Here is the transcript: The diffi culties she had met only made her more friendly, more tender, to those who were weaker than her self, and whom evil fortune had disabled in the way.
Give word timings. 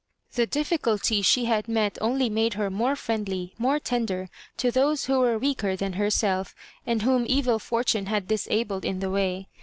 The 0.33 0.47
diffi 0.47 0.79
culties 0.79 1.25
she 1.25 1.45
had 1.45 1.67
met 1.67 1.99
only 2.01 2.27
made 2.27 2.55
her 2.55 2.71
more 2.71 2.95
friendly, 2.95 3.53
more 3.59 3.77
tender, 3.77 4.29
to 4.57 4.71
those 4.71 5.05
who 5.05 5.19
were 5.19 5.37
weaker 5.37 5.75
than 5.75 5.93
her 5.93 6.09
self, 6.09 6.55
and 6.87 7.03
whom 7.03 7.23
evil 7.27 7.59
fortune 7.59 8.07
had 8.07 8.27
disabled 8.27 8.83
in 8.83 8.99
the 8.99 9.11
way. 9.11 9.47